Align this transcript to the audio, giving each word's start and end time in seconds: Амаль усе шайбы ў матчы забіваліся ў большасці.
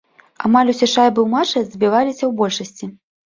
Амаль 0.47 0.71
усе 0.71 0.87
шайбы 0.93 1.19
ў 1.25 1.27
матчы 1.35 1.63
забіваліся 1.65 2.23
ў 2.25 2.31
большасці. 2.43 2.85